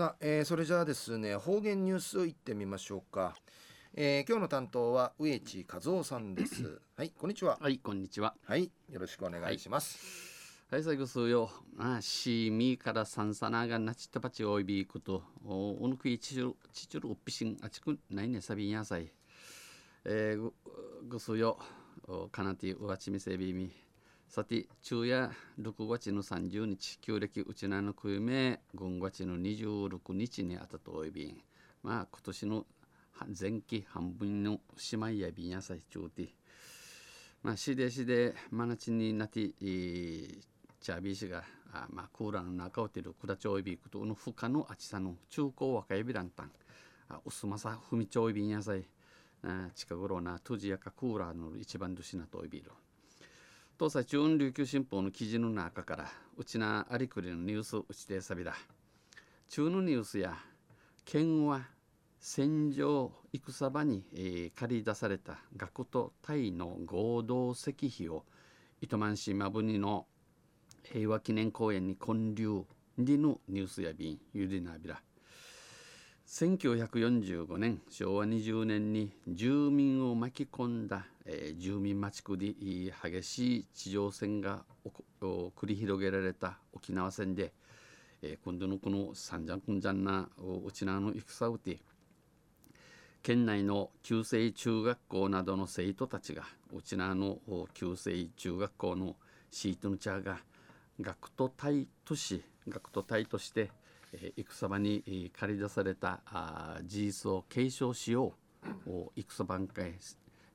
[0.00, 3.34] さあ、えー、それじゃあですね方言ニュースいってみましょうか、
[3.92, 6.80] えー、今日の担当は植地和夫さんです。
[6.96, 7.58] はいこんにちは。
[7.60, 8.34] はいこんにちは。
[8.46, 10.56] はいよろしくお願いします。
[10.70, 11.50] はい、最後数よ。
[11.78, 19.12] あしみからさんさながなちったぱちおいびくとおおぬくいちちゅるちちゅるおっぴしんあちくないねさびんやさい
[20.06, 20.50] えー、
[21.10, 21.58] ぐすよ
[22.32, 23.70] かなてうわちみせびみ
[24.30, 25.28] さて昼夜
[25.60, 31.36] 6月の30日旧暦うちなのくゆめ軍月の26日にあたとおいびん
[31.82, 32.64] まあ今年の
[33.40, 34.60] 前期半分の
[34.92, 36.28] 姉妹やびんやさいちゅうて
[37.42, 41.42] まあしでしでまなちになってチャービー氏が
[41.72, 46.52] あまあクーラーの中をてるくだちょいびくとの負荷のあちさの中高若いびらんたん
[47.08, 48.84] あうすまさふみちょいびんやさい
[49.74, 52.70] 近頃なとじやかクーラーの一番年なといびる
[53.80, 58.54] 東西中央琉球新報の記事の中からうちなありくりのニュースうちてさびだ。
[59.48, 60.36] 中のニュースや
[61.06, 61.62] 県は
[62.18, 68.26] 戦場戦場に、えー、借り出された学とタイの合同石碑を
[68.82, 70.04] 糸満市馬文の
[70.82, 72.66] 平和記念公園に建立
[72.98, 75.00] にのニュースやびんゆりなびら。
[76.30, 84.62] 1945年昭和20年に住民を巻き込んだ、えー、住民町区で激しい地上戦が
[85.20, 87.52] 繰り広げられた沖縄戦で、
[88.22, 90.28] えー、今度のこの三ジャンクンジャンな
[90.64, 91.80] 沖縄の戦うて
[93.24, 97.38] 県内の旧制中学校などの生徒たちが沖縄の
[97.74, 99.16] 旧制中学校の
[99.50, 100.38] シートのチャーが
[101.00, 103.72] 学徒隊とし学徒隊として
[104.12, 108.34] 戦場に駆り出されたあ事実を継承しよ
[108.86, 109.94] う戦番会、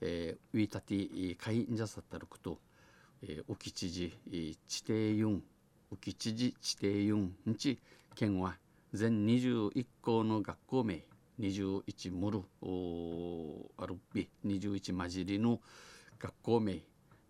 [0.00, 2.58] えー、ウィタティ会員者さったること、
[3.22, 4.16] えー、沖知事
[4.66, 5.42] 地底ユン
[5.90, 7.78] 沖知事地底ユンんち
[8.14, 8.56] 県は
[8.94, 11.04] 全21校の学校名
[11.38, 12.38] 21ムル
[13.78, 15.60] アルビ21混じりの
[16.18, 16.78] 学校名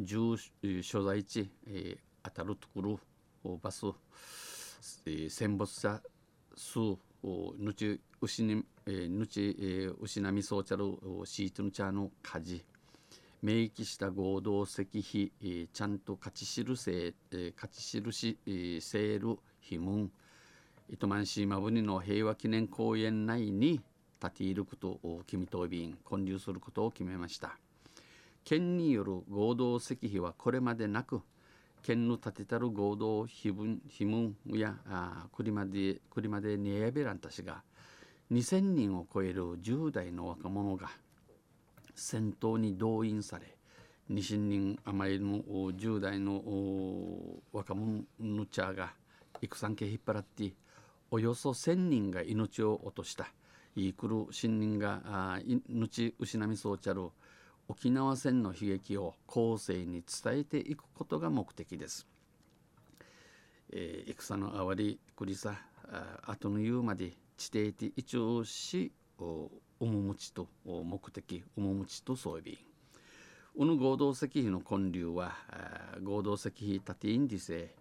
[0.00, 2.82] 10所在地、えー、当たるとこ
[3.44, 3.86] ろバス
[4.80, 6.00] 戦没者
[6.54, 6.98] 数
[7.58, 10.84] ぬち牛に、えぬち、え牛並みそうちゃる
[11.24, 12.64] シートの茶の火事
[13.42, 15.32] 明記した合同石碑、
[15.72, 20.10] ちゃんと勝ち印、え勝ち印、えセール碑文。
[20.90, 23.80] 糸満市まぶにの平和記念公園内に
[24.22, 27.58] 立ていることを君と便建立することを決めました。
[28.44, 31.20] 県による合同石碑はこれまでなく
[31.82, 34.76] 県の建てたる合同碑文碑文や
[35.32, 37.62] クリマでクリマでニエベランたちが
[38.30, 40.90] 2,000人を超える10代の若者が
[41.94, 43.56] 戦闘に動員され
[44.10, 46.42] 2,000人余りの10代の
[47.52, 48.92] 若者のチャーが
[49.40, 50.52] 戦家引っ張って
[51.10, 53.32] およそ1,000人が命を落とした。
[53.76, 55.38] イークル新人が
[55.68, 57.10] 命失みそうちゃる
[57.70, 62.06] 沖縄戦の悲劇を後世に伝えていくことが目的です。
[63.70, 65.54] えー、戦のあわりくりさ
[66.26, 72.56] 後の言うまで地底て一応しお面持ちと目的面持ちと装備
[73.54, 75.32] うぬ合同石碑の建立は
[76.02, 77.74] 合同石碑立て院理性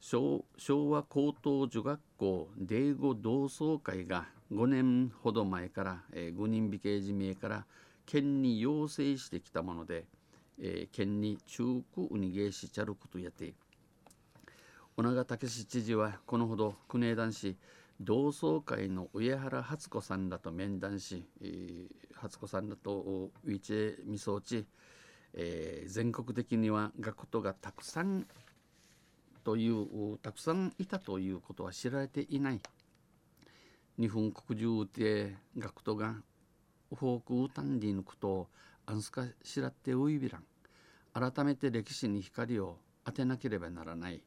[0.00, 0.44] 昭
[0.90, 7.66] 和高等女学校英語同窓会が5年ほど前から、えー、5人美形寺名から
[8.06, 10.04] 県に要請してきたもので、
[10.58, 13.52] えー、県に中区ウニゲーシチャルクとやって
[14.96, 17.56] 小長武史知事はこのほど国枝男子
[18.00, 24.66] 同窓会の上原初子さんらと面談し、えー、初子さんらとウィチェミソーチ、
[25.34, 28.26] えー、全国的には学徒がたくさん
[29.44, 32.60] というたくさんいたということは知られていない。
[33.98, 36.16] 日本国中で学徒が
[36.94, 38.46] フォークウタンディのことを
[38.86, 40.44] アンスカしらってウイビラン
[41.12, 44.22] 改めて歴史に光を当てなければならない。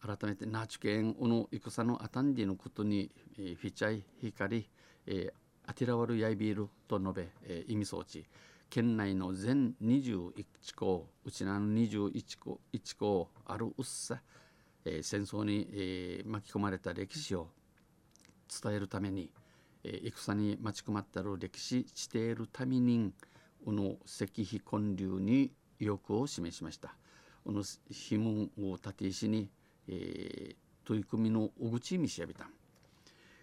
[0.00, 4.68] 改めてナーチュケンオの戦のアタンディのことに、えー、フィチャイ光、
[5.06, 8.24] えー、アティラワルヤイビールと述べ、えー、意味装置
[8.70, 10.32] 県内の全21
[10.76, 14.20] 校うちなの21校1校あるうっさ、
[14.84, 17.48] えー、戦争に、えー、巻き込まれた歴史を
[18.62, 19.30] 伝えるために
[20.14, 23.14] 戦に待ち込まったる歴史している民人
[23.64, 26.94] この石碑建立に意欲を示しました。
[27.44, 29.48] この碑文を立て石に、
[29.88, 30.56] えー、
[30.86, 32.48] 取り組みの小口見調べた。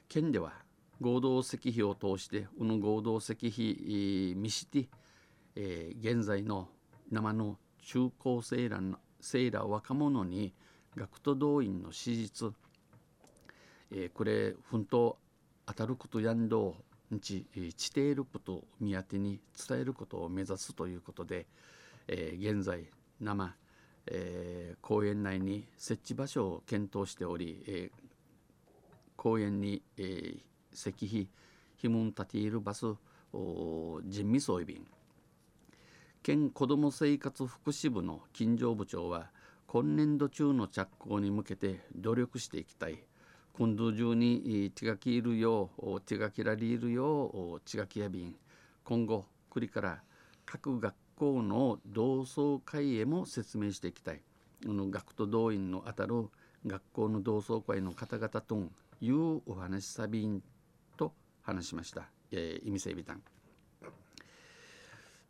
[0.09, 0.53] 県では
[1.01, 4.87] 合同石碑を通してこの合同石碑見して、
[5.55, 6.69] えー、現在の
[7.11, 10.53] 生の中高生らの生ら若者に
[10.95, 12.53] 学徒動員の史実
[13.95, 15.15] えー、これ奮闘
[15.65, 16.75] 当たることやんど
[17.11, 17.45] うち
[17.75, 21.45] 地ていることを見当てに伝えることを目指すということで、
[22.07, 22.85] えー、現在
[23.21, 23.55] 生、
[24.07, 27.91] えー、公園内に設置場所を検討しており、えー、
[29.15, 30.37] 公園に、えー、
[30.73, 31.29] 石碑
[31.77, 32.85] ひむん立ているバス
[33.33, 34.85] 人味装備便
[36.21, 39.29] 県子ども生活福祉部の金城部長は
[39.67, 42.99] 今年度中の着工に向けて努力していきたい。
[43.53, 48.35] 今度中に手書きいるよう手書きられるよう手書きや便
[48.83, 50.01] 今後栗から
[50.45, 54.21] 各学校の同窓会へも説明していきたい。
[54.65, 56.29] の学徒動員のあたる
[56.65, 58.69] 学校の同窓会の方々と
[59.01, 60.41] いうお話さびん
[60.95, 63.21] と話しました、えー、意味整備団。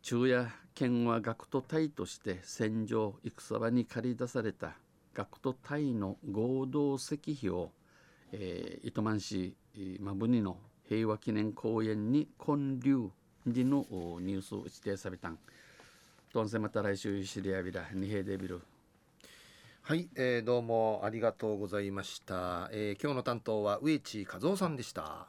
[0.02, 4.74] 昼夜県は学徒隊として戦場戦場に駆り出された
[5.14, 7.70] 学徒隊の合同石碑を
[8.36, 9.54] えー、糸満市
[10.00, 10.56] マブニの
[10.88, 13.08] 平和記念公園に建立
[13.46, 13.86] 時の
[14.20, 15.38] ニュースを指定されたん。
[16.32, 18.60] どうせまた来週知り合いびら二平デビル。
[19.82, 22.68] はい、えー、どうもありがとうございました。
[22.72, 25.28] えー、今日の担当は植地和夫さんでした。